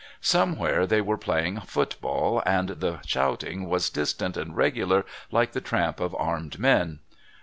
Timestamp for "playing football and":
1.19-2.69